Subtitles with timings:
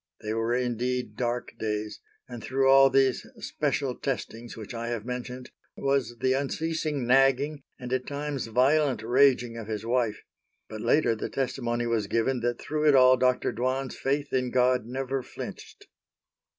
[0.23, 5.51] They were indeed dark days, and through all these special testings which I have mentioned,
[5.77, 10.23] was the unceasing nagging and at times violent raging of his wife;
[10.67, 13.51] but later the testimony was given that through it all Dr.
[13.53, 15.85] Dwan's faith in God never flinched.